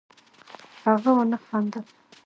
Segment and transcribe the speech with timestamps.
[0.83, 1.85] هغه ونه خندل